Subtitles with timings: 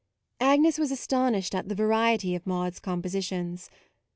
[0.39, 3.69] Agnes was astonished at the variety of Maude's compositions.